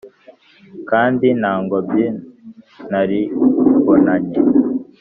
[0.89, 2.05] Kandi nta ngobyi
[2.89, 4.31] naribonanye